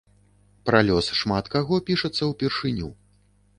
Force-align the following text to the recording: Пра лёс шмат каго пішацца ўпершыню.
Пра 0.69 0.79
лёс 0.87 1.09
шмат 1.19 1.51
каго 1.57 1.81
пішацца 1.91 2.23
ўпершыню. 2.33 2.93